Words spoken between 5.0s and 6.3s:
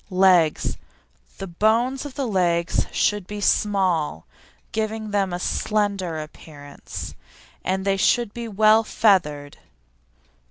them a slender